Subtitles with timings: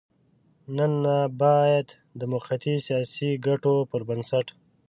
[0.77, 1.87] نن نه بايد
[2.19, 4.47] د موقتي سياسي ګټو پر بنسټ.